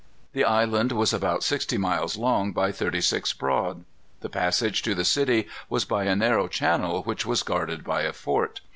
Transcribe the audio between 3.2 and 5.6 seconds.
broad. The passage to the city